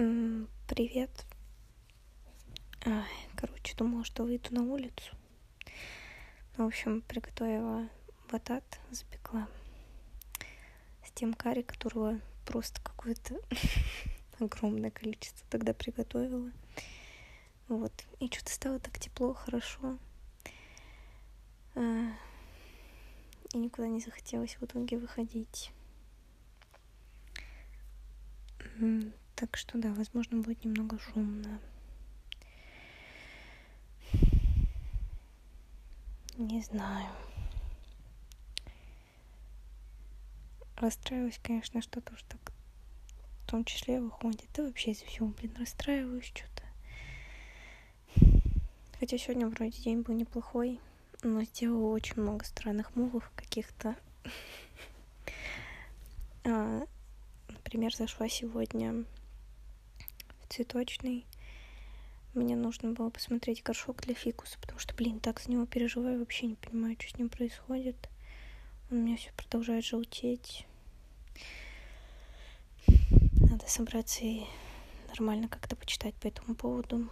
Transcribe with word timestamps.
Привет. 0.00 1.26
Ай, 2.86 3.04
короче, 3.36 3.76
думала, 3.76 4.02
что 4.02 4.22
выйду 4.22 4.54
на 4.54 4.62
улицу. 4.62 5.14
Ну, 6.56 6.64
в 6.64 6.68
общем, 6.68 7.02
приготовила 7.02 7.86
батат, 8.32 8.64
запекла 8.90 9.46
с 11.04 11.10
тем 11.10 11.34
карри, 11.34 11.60
которого 11.60 12.18
просто 12.46 12.80
какое-то 12.80 13.34
огромное 14.38 14.90
количество 14.90 15.46
тогда 15.50 15.74
приготовила. 15.74 16.50
Вот. 17.68 17.92
И 18.20 18.28
что-то 18.28 18.52
стало 18.52 18.78
так 18.78 18.98
тепло, 18.98 19.34
хорошо. 19.34 19.98
А, 21.74 22.06
и 23.52 23.58
никуда 23.58 23.88
не 23.88 24.00
захотелось 24.00 24.56
в 24.56 24.62
итоге 24.62 24.96
выходить. 24.96 25.72
Так 29.40 29.56
что 29.56 29.78
да, 29.78 29.88
возможно, 29.94 30.42
будет 30.42 30.62
немного 30.66 30.98
шумно. 30.98 31.58
Не 36.36 36.60
знаю. 36.60 37.08
Расстраиваюсь, 40.76 41.40
конечно, 41.42 41.80
что 41.80 42.02
тоже 42.02 42.22
так 42.28 42.52
в 43.42 43.50
том 43.50 43.64
числе 43.64 44.02
выходит. 44.02 44.46
Да 44.52 44.64
вообще 44.64 44.90
из 44.90 45.00
всего, 45.00 45.28
блин, 45.28 45.56
расстраиваюсь 45.58 46.26
что-то. 46.26 46.62
Хотя 48.98 49.16
сегодня 49.16 49.48
вроде 49.48 49.80
день 49.80 50.02
был 50.02 50.14
неплохой, 50.14 50.78
но 51.22 51.42
сделала 51.44 51.94
очень 51.94 52.20
много 52.20 52.44
странных 52.44 52.94
мувов 52.94 53.32
каких-то. 53.34 53.96
а, 56.44 56.86
например, 57.48 57.96
зашла 57.96 58.28
сегодня 58.28 59.06
цветочный. 60.50 61.24
Мне 62.34 62.54
нужно 62.56 62.92
было 62.92 63.10
посмотреть 63.10 63.62
горшок 63.62 64.02
для 64.02 64.14
фикуса, 64.14 64.58
потому 64.60 64.78
что, 64.78 64.94
блин, 64.94 65.20
так 65.20 65.40
за 65.40 65.50
него 65.50 65.66
переживаю, 65.66 66.18
вообще 66.18 66.46
не 66.46 66.54
понимаю, 66.56 66.96
что 66.98 67.10
с 67.10 67.18
ним 67.18 67.28
происходит. 67.28 68.08
Он 68.90 68.98
у 68.98 69.00
меня 69.00 69.16
все 69.16 69.32
продолжает 69.36 69.84
желтеть. 69.84 70.66
Надо 73.40 73.66
собраться 73.68 74.24
и 74.24 74.44
нормально 75.08 75.48
как-то 75.48 75.76
почитать 75.76 76.14
по 76.16 76.26
этому 76.26 76.54
поводу. 76.54 77.08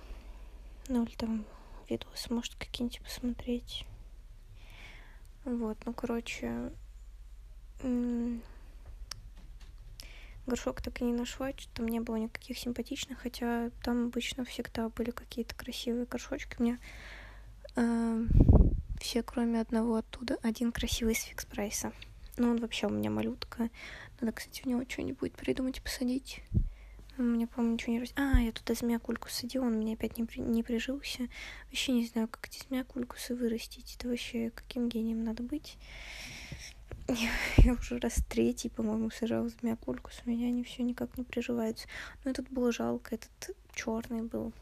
Ну 0.89 1.05
или 1.05 1.15
там 1.15 1.45
видосы, 1.89 2.33
может, 2.33 2.55
какие-нибудь 2.55 3.01
посмотреть. 3.01 3.85
Вот, 5.45 5.79
ну, 5.87 5.93
короче, 5.95 6.73
горшок 10.49 10.83
так 10.83 11.01
и 11.01 11.05
не 11.05 11.13
нашла, 11.13 11.51
что 11.57 11.69
там 11.75 11.89
не 11.89 12.01
было 12.01 12.17
никаких 12.17 12.59
симпатичных, 12.59 13.21
хотя 13.21 13.71
там 13.83 14.07
обычно 14.07 14.45
всегда 14.45 14.89
были 14.89 15.11
какие-то 15.11 15.55
красивые 15.55 16.07
горшочки. 16.07 16.57
У 16.59 16.63
меня 16.63 16.79
э, 17.77 18.27
все, 19.01 19.23
кроме 19.23 19.61
одного 19.61 19.97
оттуда, 19.97 20.39
один 20.43 20.73
красивый 20.73 21.15
с 21.15 21.23
фикс 21.23 21.45
прайса. 21.47 21.93
Ну, 22.37 22.51
он 22.51 22.59
вообще 22.59 22.87
у 22.87 22.91
меня 22.91 23.11
малютка. 23.11 23.69
Надо, 24.21 24.33
кстати, 24.33 24.63
в 24.63 24.67
него 24.67 24.83
что-нибудь 24.89 25.33
придумать 25.33 25.79
и 25.79 25.83
посадить. 25.83 26.43
У 27.19 27.23
меня, 27.23 27.49
по-моему, 27.49 27.75
ничего 27.75 27.93
не 27.95 28.01
растет. 28.01 28.17
А, 28.17 28.41
я 28.41 28.53
туда 28.53 28.75
змея-кульку 28.75 29.29
садила, 29.29 29.65
он 29.65 29.75
у 29.75 29.79
меня 29.79 29.95
опять 29.95 30.19
не, 30.19 30.25
при... 30.25 30.39
не 30.39 30.63
прижился. 30.63 31.27
Вообще 31.67 31.93
не 31.93 32.07
знаю, 32.07 32.29
как 32.29 32.47
эти 32.47 32.63
змея-кулькусы 32.65 33.35
вырастить. 33.35 33.97
Это 33.97 34.09
вообще 34.09 34.51
каким 34.51 34.89
гением 34.89 35.25
надо 35.25 35.43
быть. 35.43 35.79
Я, 37.57 37.73
уже 37.73 37.99
раз 37.99 38.23
третий, 38.29 38.69
по-моему, 38.69 39.11
сажала 39.11 39.49
змея-кулькус. 39.49 40.23
У 40.27 40.31
меня 40.31 40.49
они 40.49 40.63
все 40.63 40.83
никак 40.83 41.17
не 41.17 41.25
приживаются. 41.25 41.89
Но 42.23 42.31
этот 42.31 42.51
было 42.51 42.71
жалко, 42.71 43.15
этот 43.15 43.57
черный 43.73 44.23
был. 44.23 44.53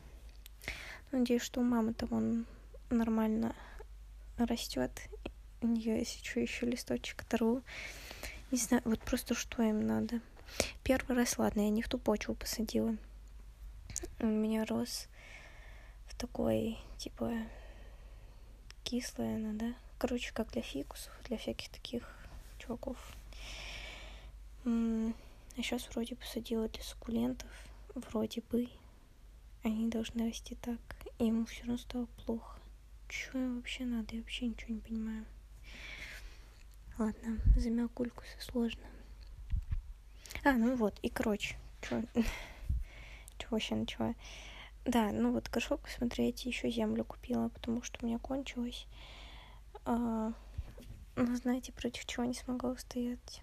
Надеюсь, 1.10 1.42
что 1.42 1.60
у 1.60 1.64
мамы 1.64 1.92
там 1.92 2.12
он 2.12 2.46
нормально 2.88 3.54
растет. 4.38 4.92
У 5.60 5.66
нее, 5.66 5.98
если 5.98 6.24
что, 6.24 6.38
еще 6.38 6.66
листочек 6.66 7.22
оторву. 7.22 7.62
Не 8.52 8.58
знаю, 8.58 8.82
вот 8.84 9.00
просто 9.00 9.34
что 9.34 9.64
им 9.64 9.84
надо. 9.84 10.20
Первый 10.84 11.16
раз, 11.16 11.38
ладно, 11.38 11.62
я 11.62 11.70
не 11.70 11.82
в 11.82 11.88
ту 11.88 11.98
почву 11.98 12.34
посадила. 12.34 12.96
У 14.20 14.26
меня 14.26 14.64
рос 14.66 15.08
в 16.06 16.14
такой, 16.14 16.78
типа, 16.96 17.32
кислая 18.84 19.34
она, 19.34 19.52
да? 19.54 19.74
Короче, 19.98 20.32
как 20.32 20.52
для 20.52 20.62
фикусов, 20.62 21.12
для 21.24 21.38
всяких 21.38 21.70
таких 21.70 22.15
чуваков. 22.66 22.98
А 24.64 25.62
сейчас 25.62 25.88
вроде 25.90 26.16
посадила 26.16 26.68
для 26.68 26.82
суккулентов. 26.82 27.50
Вроде 27.94 28.42
бы. 28.50 28.68
Они 29.62 29.88
должны 29.88 30.26
расти 30.26 30.54
так. 30.56 30.80
И 31.18 31.26
ему 31.26 31.46
все 31.46 31.62
равно 31.62 31.78
стало 31.78 32.06
плохо. 32.24 32.60
Что 33.08 33.38
им 33.38 33.56
вообще 33.56 33.84
надо? 33.84 34.14
Я 34.14 34.20
вообще 34.20 34.46
ничего 34.46 34.74
не 34.74 34.80
понимаю. 34.80 35.24
Ладно, 36.98 37.38
за 37.56 37.88
кулькусы 37.88 38.40
сложно. 38.40 38.82
А, 40.44 40.52
ну 40.52 40.76
вот, 40.76 40.98
и 41.02 41.08
короче, 41.08 41.56
что 41.82 42.02
чего 43.38 43.50
вообще 43.50 43.74
начала? 43.74 44.14
Да, 44.84 45.10
ну 45.10 45.32
вот 45.32 45.48
горшок, 45.50 45.88
смотрите, 45.88 46.48
еще 46.48 46.70
землю 46.70 47.04
купила, 47.04 47.48
потому 47.48 47.82
что 47.82 47.98
у 48.02 48.06
меня 48.06 48.18
кончилось. 48.18 48.86
А, 49.84 50.32
ну, 51.16 51.34
знаете, 51.36 51.72
против 51.72 52.04
чего 52.04 52.24
не 52.24 52.34
смогла 52.34 52.70
устоять. 52.70 53.42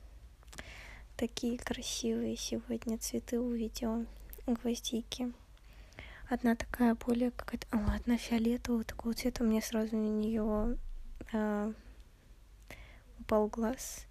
Такие 1.17 1.57
красивые 1.57 2.37
сегодня 2.37 2.97
цветы 2.97 3.39
увидела. 3.39 4.05
Гвоздики. 4.45 5.33
Одна 6.29 6.55
такая 6.55 6.95
более 6.95 7.31
какая-то... 7.31 7.67
О, 7.71 7.95
одна 7.95 8.17
фиолетового 8.17 8.83
такого 8.83 9.13
цвета. 9.13 9.43
Мне 9.43 9.61
сразу 9.61 9.95
на 9.95 10.07
нее 10.07 10.77
а, 11.31 11.73
упал 13.19 13.47
глаз. 13.47 14.05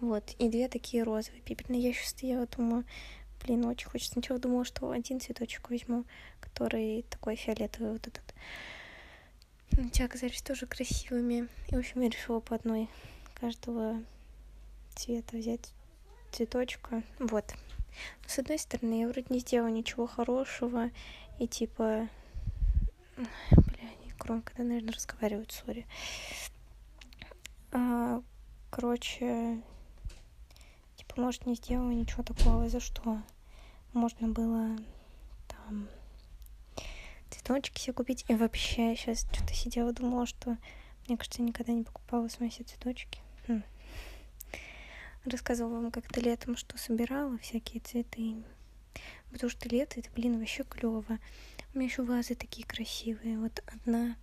Вот, 0.00 0.34
и 0.38 0.48
две 0.48 0.68
такие 0.68 1.02
розовые 1.02 1.42
пепельные. 1.42 1.82
Я 1.82 1.88
еще 1.90 2.06
стояла, 2.06 2.46
думаю, 2.46 2.84
блин, 3.44 3.64
очень 3.64 3.88
хочется. 3.88 4.12
Сначала 4.12 4.38
думала, 4.38 4.64
что 4.64 4.90
один 4.90 5.20
цветочек 5.20 5.70
возьму, 5.70 6.04
который 6.40 7.04
такой 7.10 7.36
фиолетовый 7.36 7.92
вот 7.92 8.06
этот. 8.06 8.34
Но 9.72 9.88
те 9.90 10.04
оказались 10.04 10.42
тоже 10.42 10.66
красивыми. 10.66 11.48
И, 11.68 11.74
в 11.74 11.78
общем, 11.78 12.00
я 12.00 12.08
решила 12.08 12.40
по 12.40 12.56
одной 12.56 12.88
каждого 13.34 14.02
цвета 14.94 15.36
взять 15.36 15.72
цветочка. 16.32 17.02
Вот. 17.18 17.44
Но, 18.22 18.28
с 18.28 18.38
одной 18.38 18.58
стороны, 18.58 19.00
я 19.00 19.08
вроде 19.08 19.26
не 19.30 19.40
сделала 19.40 19.68
ничего 19.68 20.06
хорошего. 20.06 20.90
И 21.38 21.46
типа... 21.46 22.08
Бля, 23.16 23.88
они 24.00 24.12
громко, 24.18 24.52
да, 24.56 24.64
наверное, 24.64 24.92
разговаривают, 24.92 25.52
сори. 25.52 25.86
А, 27.72 28.22
короче, 28.70 29.60
может, 31.18 31.46
не 31.46 31.56
сделала 31.56 31.90
ничего 31.90 32.22
такого, 32.22 32.68
за 32.68 32.78
что 32.78 33.20
можно 33.92 34.28
было 34.28 34.76
там 35.48 35.88
цветочки 37.48 37.80
себе 37.80 37.92
купить. 37.94 38.24
И 38.28 38.34
вообще, 38.34 38.90
я 38.90 38.96
сейчас 38.96 39.26
что-то 39.32 39.54
сидела, 39.54 39.92
думала, 39.92 40.26
что, 40.26 40.58
мне 41.06 41.16
кажется, 41.16 41.40
я 41.40 41.48
никогда 41.48 41.72
не 41.72 41.82
покупала 41.82 42.28
в 42.28 42.32
смысле 42.32 42.66
цветочки. 42.66 43.20
Хм. 43.46 43.62
Рассказывала 45.24 45.80
вам 45.80 45.90
как-то 45.90 46.20
летом, 46.20 46.56
что 46.56 46.76
собирала 46.76 47.38
всякие 47.38 47.80
цветы. 47.80 48.42
Потому 49.30 49.50
что 49.50 49.68
лето, 49.68 49.98
это, 50.00 50.10
блин, 50.14 50.38
вообще 50.38 50.64
клево. 50.64 51.18
У 51.74 51.78
меня 51.78 51.88
еще 51.88 52.02
вазы 52.02 52.34
такие 52.34 52.66
красивые. 52.66 53.38
Вот 53.38 53.62
одна, 53.66 54.16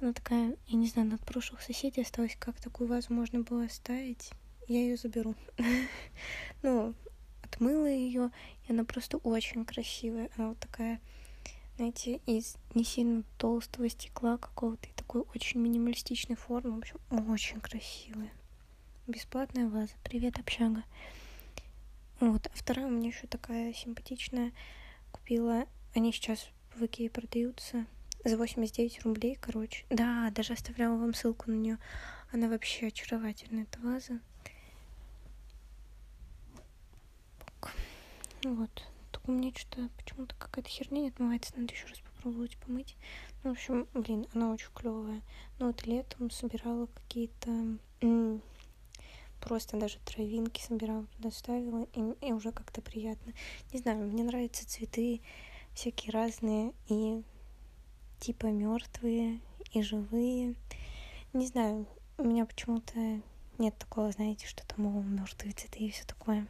она 0.00 0.12
такая, 0.12 0.56
я 0.66 0.78
не 0.78 0.86
знаю, 0.86 1.14
от 1.14 1.24
прошлых 1.24 1.60
соседей 1.60 2.02
осталась, 2.02 2.36
как 2.38 2.58
такую 2.60 2.88
вазу 2.88 3.12
можно 3.12 3.40
было 3.40 3.64
оставить 3.64 4.30
я 4.68 4.80
ее 4.80 4.96
заберу. 4.96 5.34
ну, 6.62 6.94
отмыла 7.42 7.86
ее, 7.86 8.30
и 8.66 8.72
она 8.72 8.84
просто 8.84 9.18
очень 9.18 9.64
красивая. 9.64 10.28
Она 10.36 10.48
вот 10.48 10.58
такая, 10.58 11.00
знаете, 11.76 12.20
из 12.26 12.56
не 12.74 12.84
сильно 12.84 13.22
толстого 13.36 13.88
стекла 13.88 14.38
какого-то, 14.38 14.88
и 14.88 14.92
такой 14.92 15.22
очень 15.34 15.60
минималистичной 15.60 16.36
формы. 16.36 16.76
В 16.76 16.78
общем, 16.78 17.00
очень 17.30 17.60
красивая. 17.60 18.32
Бесплатная 19.06 19.68
ваза. 19.68 19.92
Привет, 20.02 20.38
общага. 20.38 20.82
Вот, 22.18 22.46
а 22.46 22.50
вторая 22.54 22.86
у 22.86 22.90
меня 22.90 23.08
еще 23.08 23.26
такая 23.26 23.74
симпатичная. 23.74 24.52
Купила, 25.12 25.66
они 25.94 26.12
сейчас 26.12 26.48
в 26.74 26.84
Икее 26.84 27.10
продаются 27.10 27.86
за 28.24 28.38
89 28.38 29.02
рублей, 29.04 29.36
короче. 29.38 29.84
Да, 29.90 30.30
даже 30.30 30.54
оставляла 30.54 30.96
вам 30.96 31.12
ссылку 31.12 31.50
на 31.50 31.56
нее. 31.56 31.78
Она 32.32 32.48
вообще 32.48 32.86
очаровательная, 32.86 33.64
эта 33.64 33.78
ваза. 33.80 34.20
Ну 38.42 38.54
вот. 38.54 38.86
У 39.26 39.32
меня 39.32 39.52
что-то 39.54 39.88
почему-то 39.96 40.34
какая-то 40.36 40.68
херня 40.68 41.00
не 41.00 41.08
отмывается. 41.08 41.52
Надо 41.56 41.72
еще 41.72 41.86
раз 41.88 41.98
попробовать 41.98 42.56
помыть. 42.58 42.96
Ну, 43.42 43.50
в 43.50 43.52
общем, 43.54 43.88
блин, 43.92 44.26
она 44.34 44.52
очень 44.52 44.70
клевая. 44.74 45.22
Ну 45.58 45.66
вот 45.66 45.84
летом 45.86 46.30
собирала 46.30 46.86
какие-то 46.86 47.78
просто 49.40 49.76
даже 49.76 49.98
травинки 50.04 50.60
собирала, 50.60 51.06
туда 51.16 51.30
ставила, 51.30 51.86
и, 51.94 52.26
и 52.26 52.32
уже 52.32 52.52
как-то 52.52 52.82
приятно. 52.82 53.32
Не 53.72 53.78
знаю, 53.78 53.98
мне 54.06 54.24
нравятся 54.24 54.68
цветы 54.68 55.20
всякие 55.72 56.12
разные, 56.12 56.72
и 56.88 57.22
типа 58.18 58.46
мертвые, 58.46 59.40
и 59.72 59.82
живые. 59.82 60.54
Не 61.32 61.46
знаю, 61.46 61.86
у 62.18 62.24
меня 62.24 62.46
почему-то 62.46 63.20
нет 63.58 63.76
такого, 63.78 64.10
знаете, 64.10 64.46
что 64.46 64.66
там 64.66 64.86
о, 64.86 65.02
мертвые 65.02 65.52
цветы 65.52 65.80
и 65.80 65.90
все 65.90 66.04
такое. 66.04 66.46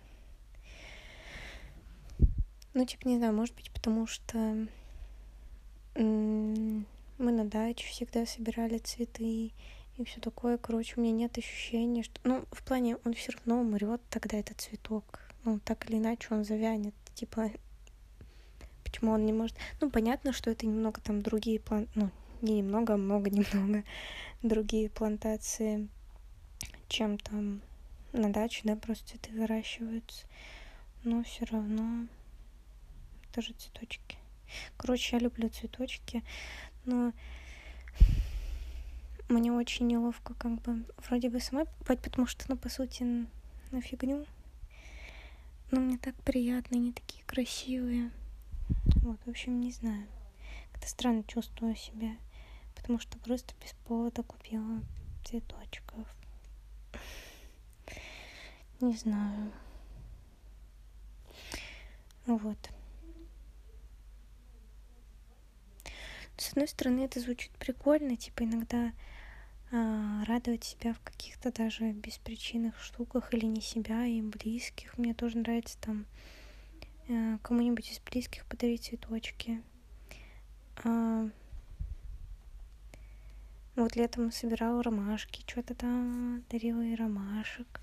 Ну, 2.76 2.84
типа, 2.84 3.08
не 3.08 3.16
знаю, 3.16 3.32
может 3.32 3.54
быть, 3.54 3.70
потому 3.70 4.06
что 4.06 4.66
мы 5.94 6.84
на 7.16 7.46
даче 7.46 7.88
всегда 7.88 8.26
собирали 8.26 8.76
цветы 8.76 9.52
и 9.96 10.04
все 10.04 10.20
такое. 10.20 10.58
Короче, 10.58 10.92
у 10.96 11.00
меня 11.00 11.12
нет 11.12 11.38
ощущения, 11.38 12.02
что... 12.02 12.20
Ну, 12.24 12.44
в 12.52 12.62
плане, 12.62 12.98
он 13.06 13.14
все 13.14 13.32
равно 13.32 13.62
умрет 13.62 14.02
тогда, 14.10 14.36
этот 14.36 14.60
цветок. 14.60 15.20
Ну, 15.44 15.58
так 15.60 15.88
или 15.88 15.96
иначе, 15.96 16.28
он 16.32 16.44
завянет. 16.44 16.92
Типа, 17.14 17.50
почему 18.84 19.12
он 19.12 19.24
не 19.24 19.32
может... 19.32 19.56
Ну, 19.80 19.88
понятно, 19.88 20.34
что 20.34 20.50
это 20.50 20.66
немного 20.66 21.00
там 21.00 21.22
другие 21.22 21.58
план... 21.58 21.88
Ну, 21.94 22.10
не 22.42 22.58
немного, 22.58 22.92
а 22.92 22.98
много, 22.98 23.30
немного 23.30 23.84
другие 24.42 24.90
плантации, 24.90 25.88
чем 26.88 27.16
там 27.16 27.62
на 28.12 28.30
даче, 28.30 28.60
да, 28.64 28.76
просто 28.76 29.12
цветы 29.12 29.32
выращиваются. 29.32 30.26
Но 31.04 31.22
все 31.22 31.46
равно 31.46 32.06
тоже 33.36 33.52
цветочки. 33.52 34.16
Короче, 34.78 35.16
я 35.16 35.22
люблю 35.22 35.50
цветочки, 35.50 36.24
но 36.86 37.12
мне 39.28 39.52
очень 39.52 39.86
неловко 39.86 40.32
как 40.34 40.62
бы 40.62 40.86
вроде 41.06 41.28
бы 41.28 41.38
самой 41.38 41.66
покупать, 41.66 42.00
потому 42.00 42.26
что, 42.26 42.46
ну, 42.48 42.56
по 42.56 42.70
сути, 42.70 43.02
на 43.72 43.82
фигню. 43.82 44.24
Но 45.70 45.80
мне 45.80 45.98
так 45.98 46.14
приятно, 46.22 46.78
они 46.78 46.92
такие 46.94 47.22
красивые. 47.24 48.10
Вот, 49.02 49.20
в 49.26 49.28
общем, 49.28 49.60
не 49.60 49.70
знаю. 49.70 50.06
Как-то 50.72 50.88
странно 50.88 51.22
чувствую 51.24 51.76
себя, 51.76 52.16
потому 52.74 52.98
что 52.98 53.18
просто 53.18 53.54
без 53.62 53.74
повода 53.84 54.22
купила 54.22 54.80
цветочков. 55.26 56.08
Не 58.80 58.96
знаю. 58.96 59.52
Вот. 62.24 62.75
С 66.36 66.50
одной 66.50 66.68
стороны, 66.68 67.00
это 67.00 67.18
звучит 67.20 67.50
прикольно, 67.52 68.16
типа 68.16 68.44
иногда 68.44 68.92
а, 69.72 70.24
радовать 70.26 70.64
себя 70.64 70.92
в 70.92 71.00
каких-то 71.00 71.50
даже 71.50 71.92
беспричинных 71.92 72.80
штуках 72.80 73.32
или 73.32 73.46
не 73.46 73.60
себя 73.60 74.06
и 74.06 74.20
близких. 74.20 74.96
Мне 74.98 75.14
тоже 75.14 75.38
нравится 75.38 75.78
там 75.80 76.04
а, 77.08 77.38
кому-нибудь 77.38 77.90
из 77.90 78.00
близких 78.00 78.44
подарить 78.46 78.84
цветочки. 78.84 79.62
А, 80.84 81.28
вот 83.74 83.96
летом 83.96 84.30
собирала 84.30 84.82
ромашки, 84.82 85.42
что-то 85.46 85.74
там 85.74 86.44
дарила 86.50 86.82
и 86.82 86.94
ромашек. 86.94 87.80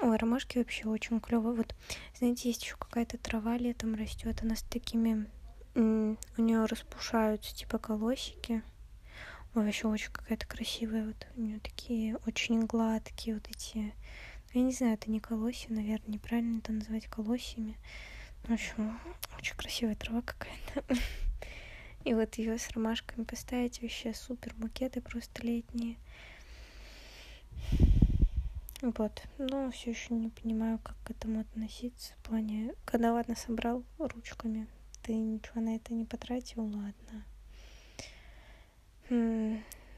Ой, 0.00 0.16
ромашки 0.16 0.58
вообще 0.58 0.88
очень 0.88 1.20
клево. 1.20 1.52
Вот, 1.52 1.74
знаете, 2.16 2.48
есть 2.48 2.62
еще 2.62 2.76
какая-то 2.76 3.18
трава 3.18 3.56
летом 3.56 3.94
растет, 3.94 4.40
она 4.42 4.56
с 4.56 4.62
такими 4.62 5.26
у 5.74 6.16
нее 6.36 6.64
распушаются 6.66 7.54
типа 7.54 7.78
колосики. 7.78 8.62
Ой, 9.54 9.64
вообще 9.64 9.88
очень 9.88 10.12
какая-то 10.12 10.46
красивая. 10.46 11.06
Вот 11.06 11.26
у 11.36 11.40
нее 11.40 11.60
такие 11.60 12.16
очень 12.26 12.64
гладкие 12.66 13.34
вот 13.36 13.48
эти. 13.48 13.94
Я 14.52 14.62
не 14.62 14.72
знаю, 14.72 14.94
это 14.94 15.10
не 15.10 15.20
колосья, 15.20 15.72
наверное, 15.72 16.14
неправильно 16.14 16.58
это 16.58 16.72
называть 16.72 17.06
колосьями. 17.06 17.76
В 18.44 18.52
общем, 18.52 18.98
очень 19.38 19.56
красивая 19.56 19.94
трава 19.94 20.22
какая-то. 20.22 20.84
И 22.04 22.14
вот 22.14 22.34
ее 22.34 22.58
с 22.58 22.70
ромашками 22.70 23.24
поставить 23.24 23.80
вообще 23.80 24.12
супер 24.12 24.52
букеты 24.56 25.00
просто 25.00 25.46
летние. 25.46 25.96
Вот. 28.82 29.22
Но 29.38 29.70
все 29.70 29.90
еще 29.90 30.14
не 30.14 30.28
понимаю, 30.28 30.80
как 30.80 30.96
к 31.04 31.10
этому 31.10 31.40
относиться. 31.40 32.14
В 32.14 32.28
плане, 32.28 32.74
когда 32.84 33.12
ладно 33.12 33.36
собрал 33.36 33.84
ручками, 33.98 34.66
ты 35.02 35.14
ничего 35.14 35.60
на 35.60 35.76
это 35.76 35.92
не 35.92 36.04
потратил, 36.04 36.64
ладно. 36.64 37.24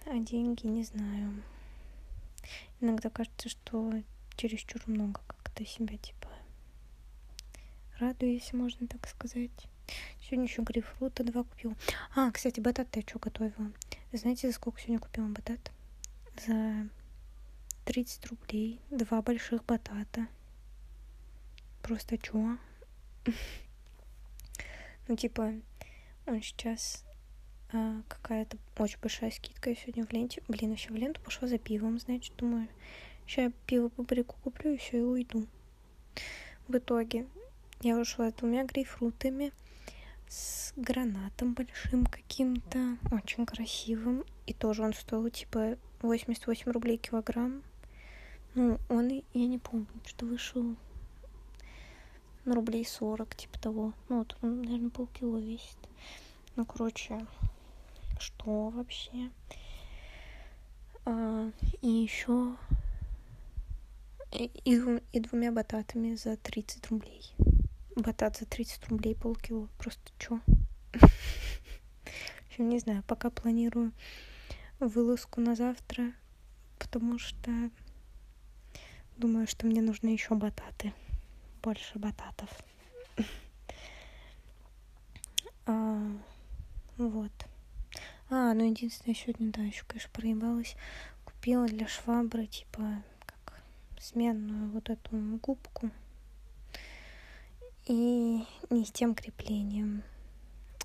А 0.07 0.19
деньги 0.19 0.67
не 0.67 0.85
знаю. 0.85 1.43
Иногда 2.81 3.11
кажется, 3.11 3.49
что 3.49 3.93
чересчур 4.37 4.83
много 4.87 5.21
как-то 5.27 5.65
себя 5.65 5.97
типа 5.97 6.29
радую, 7.99 8.33
если 8.33 8.57
можно 8.57 8.87
так 8.87 9.07
сказать. 9.09 9.51
Сегодня 10.21 10.47
еще 10.47 10.63
грейпфрута 10.63 11.25
два 11.25 11.45
купил. 11.45 11.75
А, 12.15 12.31
кстати, 12.31 12.61
батат 12.61 12.95
я 12.97 13.03
что 13.03 13.19
готовила? 13.19 13.73
Знаете, 14.13 14.49
за 14.49 14.55
сколько 14.55 14.81
сегодня 14.81 14.99
купила 14.99 15.27
батат? 15.29 15.71
За 16.47 16.89
30 17.85 18.27
рублей. 18.27 18.81
Два 18.91 19.23
больших 19.23 19.65
батата. 19.65 20.27
Просто 21.83 22.19
чё? 22.19 22.57
Ну, 25.07 25.17
типа, 25.17 25.53
он 26.27 26.43
сейчас 26.43 27.05
а, 27.73 28.03
какая-то 28.09 28.57
очень 28.79 28.99
большая 29.03 29.31
скидка. 29.31 29.71
Я 29.71 29.77
сегодня 29.77 30.07
в 30.07 30.13
ленте... 30.13 30.43
Блин, 30.49 30.73
еще 30.73 30.91
в 30.91 30.97
ленту 30.97 31.21
пошла 31.21 31.49
за 31.49 31.59
пивом, 31.59 31.99
значит, 31.99 32.35
думаю, 32.37 32.69
сейчас 33.27 33.47
я 33.47 33.53
пиво 33.67 33.89
по 33.89 34.03
брику 34.03 34.37
куплю 34.43 34.73
и 34.73 34.77
все, 34.77 34.99
и 34.99 35.01
уйду. 35.01 35.47
В 36.69 36.77
итоге 36.77 37.27
я 37.83 37.99
ушла 37.99 38.31
двумя 38.31 38.65
грейпфрутами 38.65 39.53
с 40.29 40.73
гранатом 40.77 41.55
большим 41.55 42.07
каким-то, 42.07 42.97
очень 43.11 43.45
красивым. 43.45 44.25
И 44.47 44.55
тоже 44.55 44.83
он 44.83 44.95
стоил, 44.95 45.29
типа, 45.29 45.77
88 46.01 46.71
рублей 46.73 46.97
килограмм. 46.97 47.63
Ну, 48.55 48.79
он, 48.89 49.09
я 49.09 49.47
не 49.47 49.59
помню, 49.59 49.87
что 50.07 50.27
вышел 50.27 50.77
ну, 52.45 52.55
рублей 52.55 52.85
40, 52.85 53.35
типа 53.35 53.59
того. 53.59 53.93
Ну, 54.09 54.19
вот 54.19 54.37
он, 54.43 54.63
наверное, 54.63 54.91
полкило 54.91 55.39
весит. 55.39 55.77
Ну, 56.57 56.65
короче, 56.65 57.27
что 58.19 58.69
вообще? 58.69 59.31
А, 61.07 61.51
и 61.81 61.89
еще 61.89 62.57
и, 64.33 64.51
и, 64.65 65.01
и 65.13 65.21
двумя 65.21 65.53
бататами 65.53 66.15
за 66.17 66.37
30 66.37 66.91
рублей. 66.91 67.33
Батат 67.97 68.37
за 68.39 68.47
30 68.47 68.89
рублей 68.89 69.15
полкило. 69.15 69.69
Просто 69.79 70.13
чё? 70.19 70.41
В 70.93 72.49
общем, 72.49 72.69
не 72.69 72.79
знаю, 72.79 73.03
пока 73.07 73.31
планирую 73.31 73.93
вылазку 74.81 75.41
на 75.41 75.55
завтра, 75.57 76.13
потому 76.79 77.19
что 77.19 77.51
думаю, 79.17 79.47
что 79.47 79.67
мне 79.67 79.81
нужны 79.81 80.09
еще 80.09 80.35
бататы 80.35 80.93
больше 81.65 81.99
бататов. 81.99 82.51
А, 85.67 85.99
вот. 86.99 87.33
А, 88.29 88.53
ну 88.53 88.69
единственное, 88.69 89.15
сегодня, 89.15 89.51
да, 89.51 89.63
еще, 89.63 89.83
конечно, 89.87 90.11
проебалась. 90.13 90.77
Купила 91.25 91.67
для 91.67 91.89
швабры, 91.89 92.47
типа, 92.47 93.03
как 93.25 93.63
сменную 93.99 94.71
вот 94.73 94.91
эту 94.91 95.17
губку. 95.41 95.91
И 97.87 98.45
не 98.69 98.85
с 98.85 98.93
тем 98.93 99.15
креплением. 99.15 100.03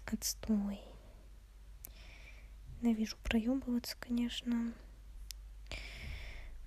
Отстой. 0.05 0.79
Ненавижу 2.79 3.17
проебываться, 3.25 3.97
конечно. 3.99 4.71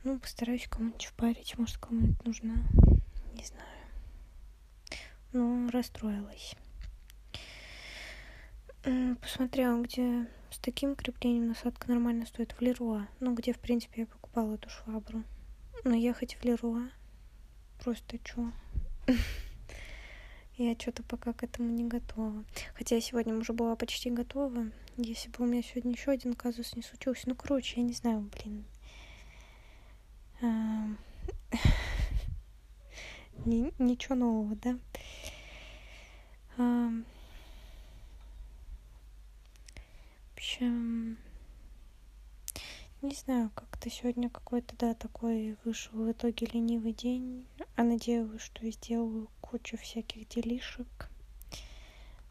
Ну, 0.05 0.19
постараюсь 0.19 0.69
кому-нибудь 0.69 1.07
впарить, 1.07 1.57
может, 1.57 1.79
кому-нибудь 1.79 2.27
нужна. 2.27 2.57
Не 3.33 3.45
знаю 3.47 3.82
ну, 5.33 5.71
расстроилась. 5.71 6.55
Посмотрела, 9.21 9.81
где 9.81 10.27
с 10.51 10.59
таким 10.59 10.97
креплением 10.97 11.49
насадка 11.49 11.89
нормально 11.89 12.27
стоит 12.27 12.53
в 12.53 12.61
Леруа. 12.61 13.09
Ну, 13.21 13.35
где, 13.35 13.53
в 13.53 13.59
принципе, 13.59 14.03
я 14.03 14.07
покупала 14.07 14.55
эту 14.55 14.69
швабру. 14.69 15.23
Но 15.85 15.95
ехать 15.95 16.35
в 16.35 16.45
Леруа 16.45 16.91
просто 17.83 18.19
чё? 18.19 18.53
Я 20.59 20.75
что-то 20.79 21.03
пока 21.03 21.33
к 21.33 21.43
этому 21.43 21.71
не 21.71 21.85
готова. 21.85 22.45
Хотя 22.75 22.97
я 22.97 23.01
сегодня 23.01 23.35
уже 23.35 23.55
была 23.55 23.75
почти 23.75 24.11
готова. 24.11 24.71
Если 24.99 25.31
бы 25.31 25.45
у 25.45 25.47
меня 25.47 25.63
сегодня 25.63 25.93
еще 25.93 26.11
один 26.11 26.35
казус 26.35 26.77
не 26.77 26.83
случился. 26.83 27.29
Ну, 27.29 27.35
короче, 27.35 27.81
я 27.81 27.87
не 27.87 27.95
знаю, 27.95 28.29
блин. 28.31 28.65
Ничего 33.79 34.15
нового, 34.15 34.55
да? 34.57 34.79
В 36.59 37.03
общем, 40.37 41.17
Не 43.01 43.12
знаю, 43.25 43.51
как-то 43.55 43.89
сегодня 43.89 44.29
какой-то, 44.29 44.75
да, 44.79 44.95
такой 44.95 45.57
вышел 45.65 45.93
в 45.93 46.11
итоге 46.11 46.47
ленивый 46.47 46.93
день. 46.93 47.47
А 47.77 47.85
надеялась, 47.85 48.43
что 48.43 48.65
я 48.65 48.73
сделаю 48.73 49.29
кучу 49.41 49.77
всяких 49.77 50.29
делишек. 50.29 51.09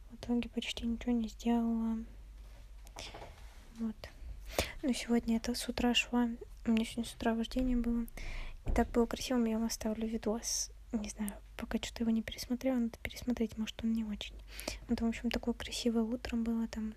В 0.09 0.15
итоге 0.15 0.49
почти 0.49 0.85
ничего 0.85 1.13
не 1.13 1.29
сделала. 1.29 1.97
Вот. 3.79 3.95
Но 4.81 4.91
сегодня 4.91 5.37
это 5.37 5.53
с 5.53 5.67
утра 5.69 5.93
шла. 5.93 6.29
У 6.65 6.71
меня 6.71 6.83
сегодня 6.83 7.05
с 7.05 7.15
утра 7.15 7.33
вождение 7.33 7.77
было. 7.77 8.05
И 8.65 8.71
так 8.71 8.89
было 8.91 9.05
красиво, 9.05 9.43
я 9.45 9.57
вам 9.57 9.67
оставлю 9.67 10.07
видос. 10.07 10.71
Не 10.91 11.09
знаю, 11.09 11.31
пока 11.55 11.77
что-то 11.77 12.03
его 12.03 12.11
не 12.11 12.21
пересмотрела, 12.21 12.75
надо 12.75 12.97
пересмотреть, 13.01 13.57
может, 13.57 13.81
он 13.83 13.93
не 13.93 14.03
очень. 14.03 14.35
Вот, 14.89 14.99
в 14.99 15.05
общем, 15.05 15.31
такое 15.31 15.53
красивое 15.53 16.03
утро 16.03 16.35
было 16.35 16.67
там. 16.67 16.93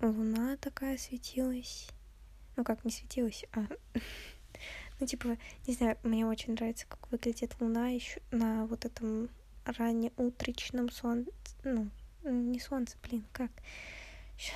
Луна 0.00 0.56
такая 0.56 0.98
светилась 0.98 1.88
ну 2.56 2.64
как 2.64 2.84
не 2.84 2.90
светилась, 2.90 3.44
а 3.52 3.66
ну 5.00 5.06
типа, 5.06 5.36
не 5.66 5.74
знаю, 5.74 5.98
мне 6.02 6.26
очень 6.26 6.52
нравится, 6.52 6.86
как 6.88 7.10
выглядит 7.10 7.56
луна 7.60 7.88
еще 7.88 8.20
на 8.30 8.66
вот 8.66 8.84
этом 8.84 9.28
раннеутречном 9.64 10.90
солнце, 10.90 11.30
ну, 11.62 11.90
не 12.24 12.60
солнце, 12.60 12.96
блин, 13.02 13.24
как? 13.32 13.50
Сейчас. 14.36 14.54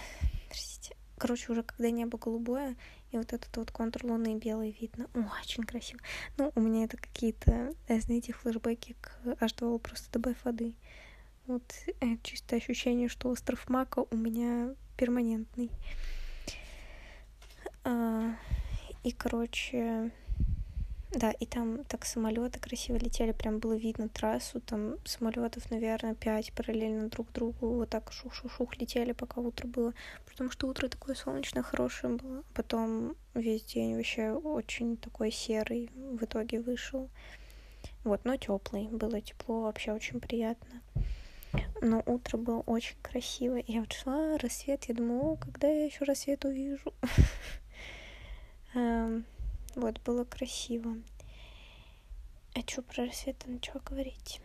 Короче, 1.19 1.50
уже 1.50 1.64
когда 1.64 1.90
небо 1.90 2.17
голубое, 2.17 2.76
и 3.11 3.17
вот 3.17 3.33
этот 3.33 3.55
вот 3.57 3.73
контур 3.73 4.05
луны 4.05 4.38
белый 4.38 4.76
видно. 4.81 5.09
Очень 5.43 5.64
красиво. 5.64 6.00
Ну, 6.37 6.52
у 6.55 6.61
меня 6.61 6.85
это 6.85 6.97
какие-то, 6.97 7.75
э, 7.88 8.00
знаете, 8.00 8.33
флешбеки 8.33 8.95
к 9.00 9.19
H2O, 9.25 9.81
просто 9.81 10.12
добавь 10.12 10.37
воды. 10.45 10.76
Вот 11.47 11.64
э, 12.00 12.19
чисто 12.23 12.57
ощущение, 12.57 13.09
что 13.09 13.31
остров 13.31 13.69
Мака 13.69 14.05
у 14.09 14.17
меня 14.17 14.75
перманентный. 14.97 15.71
А, 17.90 18.35
и, 19.02 19.12
короче, 19.12 20.11
да, 21.11 21.30
и 21.30 21.47
там 21.47 21.85
так 21.85 22.04
самолеты 22.04 22.61
красиво 22.61 22.97
летели, 22.97 23.33
прям 23.33 23.61
было 23.61 23.73
видно 23.73 24.11
трассу, 24.11 24.61
там 24.61 24.97
самолетов, 25.07 25.71
наверное, 25.71 26.14
пять 26.14 26.52
параллельно 26.52 27.09
друг 27.09 27.33
другу, 27.33 27.76
вот 27.76 27.88
так 27.88 28.12
шух-шух-шух 28.12 28.76
летели, 28.78 29.12
пока 29.12 29.40
утро 29.40 29.66
было, 29.66 29.95
потому 30.26 30.50
что 30.50 30.68
утро 30.68 30.88
такое 30.88 31.14
солнечное, 31.14 31.62
хорошее 31.62 32.16
было, 32.16 32.45
потом 32.52 33.16
весь 33.33 33.62
день 33.62 33.97
вообще 33.97 34.33
очень 34.33 34.99
такой 34.99 35.30
серый 35.30 35.90
в 35.95 36.23
итоге 36.23 36.61
вышел, 36.61 37.09
вот, 38.04 38.23
но 38.26 38.37
теплый, 38.37 38.88
было 38.88 39.23
тепло, 39.23 39.62
вообще 39.62 39.92
очень 39.92 40.21
приятно. 40.21 40.83
Но 41.80 42.02
утро 42.04 42.37
было 42.37 42.61
очень 42.66 42.97
красиво. 43.00 43.59
Я 43.66 43.80
вот 43.80 43.92
шла, 43.95 44.37
рассвет, 44.37 44.85
я 44.85 44.95
думаю, 44.95 45.23
о, 45.23 45.37
когда 45.37 45.68
я 45.68 45.87
еще 45.87 46.04
рассвет 46.04 46.45
увижу. 46.45 46.92
Эм, 48.78 49.25
вот, 49.75 50.00
было 50.04 50.25
красиво. 50.25 50.97
А 52.54 52.61
что 52.61 52.82
про 52.82 53.06
рассвет 53.06 53.44
начала 53.47 53.82
говорить? 53.85 54.40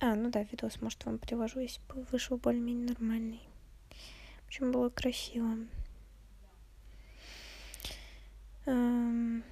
А, 0.00 0.16
ну 0.16 0.30
да, 0.30 0.42
видос, 0.42 0.80
может, 0.80 1.04
вам 1.04 1.18
привожу, 1.18 1.60
если 1.60 1.80
вышел 2.10 2.38
более-менее 2.38 2.88
нормальный. 2.88 3.40
В 4.42 4.46
общем, 4.48 4.72
было 4.72 4.88
красиво. 4.88 5.58
Эм... 8.66 9.44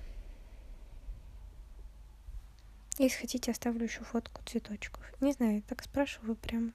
Если 2.98 3.20
хотите, 3.20 3.52
оставлю 3.52 3.84
еще 3.84 4.02
фотку 4.02 4.42
цветочков. 4.44 5.04
Не 5.20 5.32
знаю, 5.34 5.62
так 5.62 5.84
спрашиваю 5.84 6.34
прям. 6.34 6.74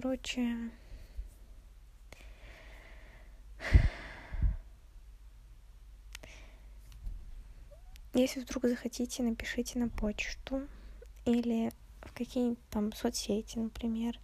Короче, 0.00 0.56
если 8.14 8.40
вдруг 8.40 8.64
захотите, 8.64 9.22
напишите 9.22 9.78
на 9.78 9.90
почту 9.90 10.66
или 11.26 11.70
в 12.00 12.14
какие-нибудь 12.14 12.58
там 12.70 12.94
соцсети, 12.94 13.58
например, 13.58 14.18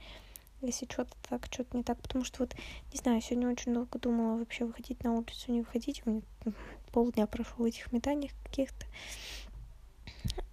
если 0.63 0.87
что-то 0.87 1.15
так, 1.29 1.47
что-то 1.53 1.77
не 1.77 1.83
так, 1.83 2.01
потому 2.01 2.25
что 2.25 2.45
вот, 2.45 2.55
не 2.95 2.99
знаю, 2.99 3.21
сегодня 3.21 3.51
очень 3.51 3.75
долго 3.75 3.99
думала 3.99 4.39
вообще 4.39 4.65
выходить 4.65 5.05
на 5.05 5.13
улицу, 5.13 5.53
не 5.53 5.61
выходить, 5.61 6.01
у 6.07 6.11
меня 6.11 6.23
полдня 6.91 7.27
прошло 7.27 7.65
в 7.65 7.69
этих 7.69 7.93
метаниях 7.93 8.33
каких-то, 8.45 8.87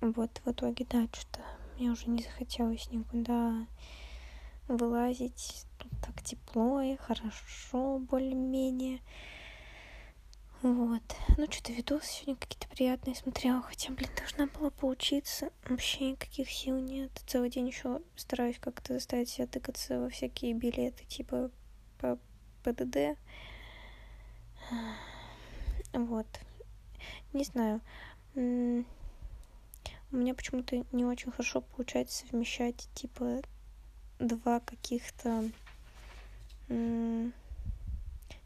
вот, 0.02 0.42
в 0.44 0.52
итоге, 0.52 0.86
да, 0.90 1.08
что-то 1.14 1.40
мне 1.78 1.92
уже 1.92 2.10
не 2.10 2.24
захотелось 2.24 2.92
никуда 2.92 3.66
вылазить. 4.68 5.66
Тут 5.78 5.92
так 6.02 6.22
тепло 6.24 6.82
и 6.82 6.96
хорошо, 6.96 8.00
более-менее. 8.00 9.02
Вот. 10.62 11.04
Ну, 11.38 11.52
что-то 11.52 11.74
видосы 11.74 12.08
сегодня 12.08 12.36
какие-то 12.38 12.70
приятные 12.70 13.16
смотрела. 13.16 13.62
Хотя, 13.62 13.92
блин, 13.92 14.10
должна 14.16 14.48
была 14.48 14.70
поучиться. 14.70 15.52
Вообще 15.68 16.12
никаких 16.12 16.50
сил 16.50 16.80
нет. 16.80 17.12
Целый 17.28 17.50
день 17.50 17.68
еще 17.68 18.02
стараюсь 18.16 18.60
как-то 18.60 18.94
заставить 18.94 19.28
себя 19.30 19.46
тыкаться 19.46 20.00
во 20.00 20.10
всякие 20.10 20.54
билеты, 20.54 21.04
типа 21.06 21.52
по 22.00 22.18
ПДД. 22.64 23.18
Вот. 25.92 26.28
Не 27.34 27.44
знаю. 27.44 27.82
У 28.36 28.86
меня 30.16 30.34
почему-то 30.34 30.86
не 30.92 31.04
очень 31.04 31.32
хорошо 31.32 31.60
получается 31.62 32.26
совмещать, 32.26 32.88
типа, 32.94 33.42
два 34.24 34.60
каких-то, 34.60 35.50
не 36.70 37.32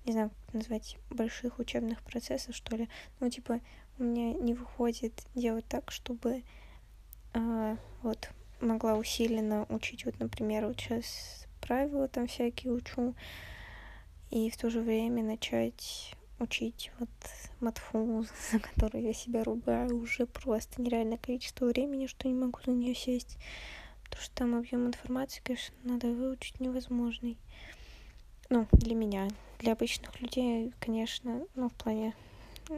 знаю, 0.06 0.32
как 0.46 0.54
назвать, 0.54 0.98
больших 1.10 1.60
учебных 1.60 2.02
процессов, 2.02 2.56
что 2.56 2.76
ли. 2.76 2.90
Ну, 3.20 3.30
типа, 3.30 3.60
у 4.00 4.04
меня 4.04 4.34
не 4.34 4.54
выходит 4.54 5.14
делать 5.36 5.66
так, 5.68 5.92
чтобы 5.92 6.44
э, 7.34 7.78
вот 8.02 8.30
могла 8.62 8.96
усиленно 8.96 9.66
учить, 9.70 10.06
вот, 10.06 10.20
например, 10.20 10.68
вот 10.68 10.80
сейчас 10.80 11.46
правила 11.62 12.08
там 12.08 12.28
всякие 12.28 12.74
учу, 12.74 13.16
и 14.30 14.50
в 14.50 14.58
то 14.58 14.70
же 14.70 14.82
время 14.82 15.24
начать 15.24 16.16
учить 16.40 16.92
вот 17.00 17.10
матфу, 17.60 18.26
за 18.52 18.60
которую 18.60 19.04
я 19.04 19.14
себя 19.14 19.44
ругаю 19.44 19.98
уже 19.98 20.26
просто 20.26 20.82
нереальное 20.82 21.18
количество 21.18 21.66
времени, 21.66 22.08
что 22.08 22.28
не 22.28 22.34
могу 22.34 22.60
за 22.66 22.72
нее 22.72 22.96
сесть. 22.96 23.38
Потому 24.10 24.24
что 24.24 24.36
там 24.36 24.56
объем 24.56 24.88
информации, 24.88 25.42
конечно, 25.44 25.76
надо 25.84 26.08
выучить 26.08 26.60
невозможный. 26.60 27.38
Ну, 28.50 28.68
для 28.72 28.96
меня. 28.96 29.28
Для 29.60 29.74
обычных 29.74 30.20
людей, 30.22 30.74
конечно, 30.80 31.46
ну, 31.56 31.70
в 31.70 31.74
плане 31.74 32.16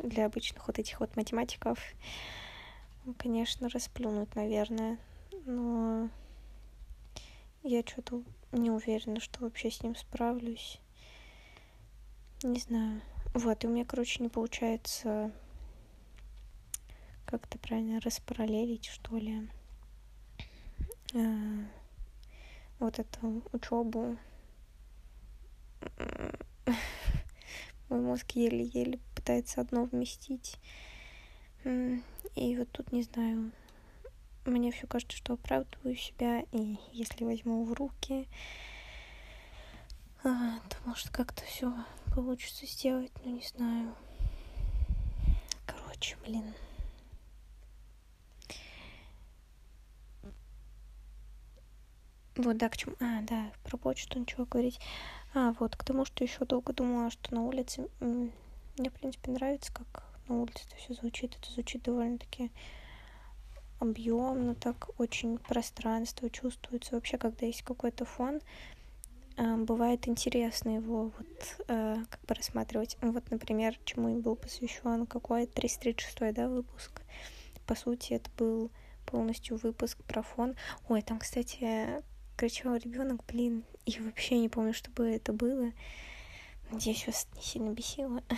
для 0.03 0.25
обычных 0.25 0.67
вот 0.67 0.79
этих 0.79 0.99
вот 0.99 1.15
математиков, 1.15 1.79
конечно, 3.17 3.69
расплюнуть, 3.69 4.35
наверное. 4.35 4.97
Но 5.45 6.09
я 7.63 7.81
что-то 7.85 8.23
не 8.51 8.71
уверена, 8.71 9.19
что 9.19 9.41
вообще 9.41 9.69
с 9.69 9.83
ним 9.83 9.95
справлюсь. 9.95 10.79
Не 12.43 12.59
знаю. 12.59 13.01
Вот, 13.33 13.63
и 13.63 13.67
у 13.67 13.69
меня, 13.69 13.85
короче, 13.85 14.23
не 14.23 14.29
получается 14.29 15.31
как-то 17.25 17.59
правильно 17.59 17.99
распараллелить, 17.99 18.85
что 18.85 19.17
ли. 19.17 19.49
Э, 21.13 21.65
вот 22.79 22.99
эту 22.99 23.43
учебу 23.51 24.17
мой 27.89 27.99
мозг 27.99 28.31
еле-еле 28.31 28.99
пытается 29.15 29.61
одно 29.61 29.85
вместить. 29.85 30.57
И 31.63 32.57
вот 32.57 32.69
тут 32.71 32.91
не 32.91 33.03
знаю, 33.03 33.51
мне 34.45 34.71
все 34.71 34.87
кажется, 34.87 35.17
что 35.17 35.33
оправдываю 35.33 35.95
себя, 35.95 36.41
и 36.51 36.77
если 36.91 37.25
возьму 37.25 37.65
в 37.65 37.73
руки, 37.73 38.27
а, 40.23 40.59
то 40.69 40.77
может 40.85 41.09
как-то 41.09 41.43
все 41.43 41.73
получится 42.13 42.65
сделать, 42.65 43.11
но 43.23 43.31
не 43.31 43.41
знаю. 43.41 43.95
Короче, 45.65 46.17
блин. 46.25 46.53
Вот, 52.39 52.55
да, 52.55 52.69
к 52.69 52.77
чему... 52.77 52.95
А, 53.01 53.21
да, 53.23 53.51
про 53.65 53.75
почту 53.75 54.17
ничего 54.17 54.45
говорить. 54.45 54.79
А, 55.33 55.53
вот, 55.59 55.75
к 55.75 55.83
тому, 55.83 56.05
что 56.05 56.23
еще 56.23 56.45
долго 56.45 56.71
думала, 56.71 57.11
что 57.11 57.35
на 57.35 57.43
улице... 57.43 57.89
Мне, 57.99 58.89
в 58.89 58.93
принципе, 58.93 59.31
нравится, 59.31 59.73
как 59.73 60.05
на 60.29 60.39
улице 60.39 60.63
это 60.65 60.77
все 60.77 60.93
звучит. 60.93 61.35
Это 61.35 61.51
звучит 61.51 61.83
довольно-таки 61.83 62.49
объемно, 63.79 64.55
так 64.55 64.89
очень 64.97 65.37
пространство 65.37 66.29
чувствуется. 66.29 66.95
Вообще, 66.95 67.17
когда 67.17 67.45
есть 67.45 67.63
какой-то 67.63 68.05
фон, 68.05 68.39
а, 69.35 69.57
бывает 69.57 70.07
интересно 70.07 70.77
его 70.77 71.11
вот 71.17 71.65
а, 71.67 71.97
как 72.09 72.21
бы 72.21 72.35
рассматривать. 72.35 72.95
Вот, 73.01 73.29
например, 73.31 73.77
чему 73.83 74.17
и 74.17 74.21
был 74.21 74.37
посвящен 74.37 75.05
какой 75.07 75.45
336 75.45 76.33
да, 76.33 76.47
выпуск. 76.47 77.01
По 77.67 77.75
сути, 77.75 78.13
это 78.13 78.29
был 78.37 78.71
полностью 79.05 79.57
выпуск 79.57 80.01
про 80.05 80.21
фон. 80.21 80.55
Ой, 80.87 81.01
там, 81.01 81.19
кстати, 81.19 82.01
кричал 82.39 82.77
ребенок, 82.77 83.25
блин, 83.27 83.65
и 83.85 83.99
вообще 83.99 84.39
не 84.39 84.47
помню, 84.47 84.73
чтобы 84.73 85.09
это 85.09 85.33
было. 85.33 85.73
Надеюсь, 86.71 87.05
вас 87.05 87.27
не 87.35 87.41
сильно 87.41 87.69
бесило. 87.71 88.23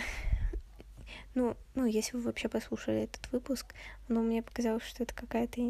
Ну, 1.34 1.56
ну, 1.74 1.86
если 1.86 2.16
вы 2.16 2.24
вообще 2.24 2.48
послушали 2.48 3.04
этот 3.04 3.30
выпуск, 3.32 3.74
но 4.08 4.20
мне 4.20 4.42
показалось, 4.42 4.82
что 4.82 5.02
это 5.02 5.14
какая-то 5.14 5.60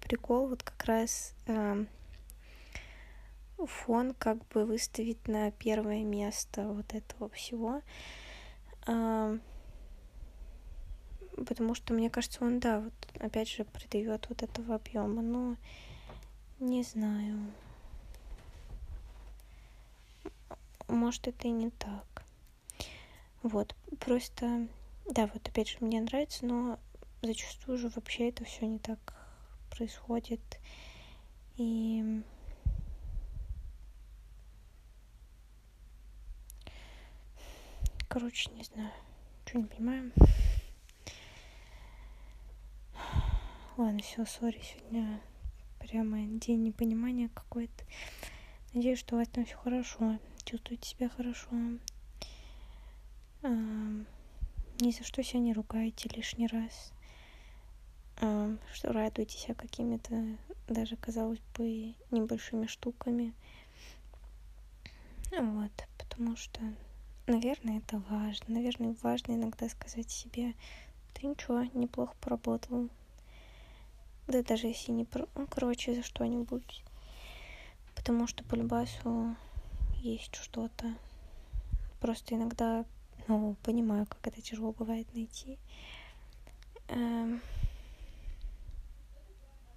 прикол, 0.00 0.48
вот 0.48 0.62
как 0.62 0.84
раз 0.84 1.34
э, 1.46 1.86
фон 3.58 4.12
как 4.14 4.46
бы 4.48 4.66
выставить 4.66 5.26
на 5.26 5.50
первое 5.52 6.02
место 6.02 6.68
вот 6.68 6.92
этого 6.92 7.30
всего. 7.30 7.80
Э, 8.86 9.38
потому 11.46 11.74
что, 11.74 11.94
мне 11.94 12.10
кажется, 12.10 12.44
он, 12.44 12.58
да, 12.60 12.80
вот 12.80 12.94
опять 13.20 13.48
же 13.48 13.64
придает 13.64 14.26
вот 14.28 14.42
этого 14.42 14.74
объема, 14.74 15.22
но 15.22 15.56
не 16.60 16.82
знаю. 16.82 17.52
Может, 20.88 21.28
это 21.28 21.48
и 21.48 21.50
не 21.50 21.70
так. 21.70 22.24
Вот, 23.42 23.74
просто, 24.00 24.68
да, 25.10 25.26
вот 25.26 25.46
опять 25.48 25.68
же, 25.68 25.78
мне 25.80 26.00
нравится, 26.00 26.46
но 26.46 26.78
зачастую 27.22 27.78
же 27.78 27.88
вообще 27.88 28.28
это 28.28 28.44
все 28.44 28.66
не 28.66 28.78
так 28.78 28.98
происходит. 29.70 30.40
И 31.56 32.22
короче, 38.08 38.50
не 38.52 38.62
знаю, 38.62 38.92
что 39.44 39.58
не 39.58 39.64
понимаю. 39.64 40.12
Ладно, 43.76 44.00
все, 44.02 44.24
сори, 44.24 44.60
сегодня 44.62 45.20
прямо 45.88 46.18
день 46.38 46.62
непонимания 46.62 47.28
какой-то. 47.34 47.84
Надеюсь, 48.72 48.98
что 48.98 49.14
у 49.14 49.18
вас 49.18 49.28
там 49.28 49.44
все 49.44 49.56
хорошо, 49.56 50.18
чувствуете 50.44 50.88
себя 50.88 51.08
хорошо. 51.08 51.50
А, 53.42 53.48
ни 54.80 54.90
за 54.90 55.04
что 55.04 55.22
себя 55.22 55.40
не 55.40 55.52
ругайте 55.52 56.08
лишний 56.14 56.46
раз. 56.46 56.92
А, 58.16 58.56
что 58.72 58.92
радуйтесь 58.92 59.40
себя 59.40 59.54
какими-то 59.54 60.24
даже, 60.68 60.96
казалось 60.96 61.40
бы, 61.56 61.94
небольшими 62.10 62.66
штуками. 62.66 63.34
Вот, 65.30 65.72
потому 65.98 66.36
что, 66.36 66.60
наверное, 67.26 67.78
это 67.78 68.02
важно. 68.08 68.46
Наверное, 68.48 68.96
важно 69.02 69.32
иногда 69.32 69.68
сказать 69.68 70.10
себе, 70.10 70.54
ты 71.12 71.26
ничего, 71.26 71.64
неплохо 71.74 72.14
поработал, 72.20 72.88
да 74.26 74.42
даже 74.42 74.66
если 74.66 74.92
не. 74.92 75.06
Ну, 75.34 75.46
короче, 75.48 75.94
за 75.94 76.02
что-нибудь. 76.02 76.82
Потому 77.94 78.26
что 78.26 78.44
по 78.44 78.54
любасу 78.54 79.36
есть 79.96 80.34
что-то. 80.34 80.94
Просто 82.00 82.34
иногда, 82.34 82.84
ну, 83.28 83.56
понимаю, 83.62 84.06
как 84.06 84.26
это 84.26 84.40
тяжело 84.42 84.72
бывает 84.72 85.12
найти. 85.14 85.58
Эм... 86.88 87.40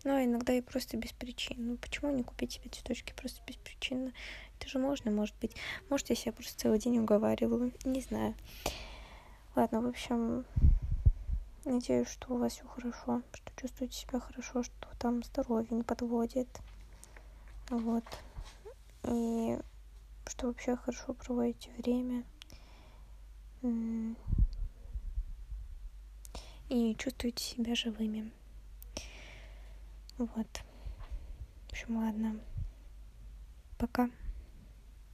Ну, 0.04 0.24
иногда 0.24 0.54
и 0.54 0.62
просто 0.62 0.96
без 0.96 1.12
причин. 1.12 1.56
Ну, 1.60 1.78
почему 1.78 2.12
не 2.12 2.24
купить 2.24 2.54
себе 2.54 2.70
цветочки 2.70 3.14
просто 3.14 3.42
без 3.46 3.56
причины? 3.58 4.14
Это 4.58 4.70
же 4.70 4.80
можно, 4.80 5.12
может 5.12 5.36
быть. 5.42 5.56
Может, 5.90 6.10
я 6.10 6.16
себя 6.16 6.32
просто 6.32 6.58
целый 6.58 6.80
день 6.80 6.98
уговариваю. 7.00 7.74
Не 7.84 8.02
знаю. 8.02 8.34
Ладно, 9.56 9.82
в 9.82 9.88
общем, 9.88 10.46
Надеюсь, 11.70 12.08
что 12.08 12.34
у 12.34 12.38
вас 12.38 12.54
все 12.54 12.66
хорошо, 12.66 13.22
что 13.34 13.52
чувствуете 13.58 13.98
себя 13.98 14.22
хорошо, 14.22 14.64
что 14.64 14.88
там 14.98 15.22
здоровье 15.22 15.76
не 15.76 15.84
подводит. 15.84 16.48
Вот. 17.70 18.06
И 19.04 19.60
что 20.28 20.48
вообще 20.48 20.78
хорошо 20.78 21.14
проводите 21.14 21.70
время. 21.78 22.24
И 26.70 26.96
чувствуете 26.98 27.44
себя 27.44 27.76
живыми. 27.76 28.32
Вот. 30.18 30.48
В 31.68 31.72
общем, 31.72 31.98
ладно. 31.98 32.40
Пока. 33.78 34.10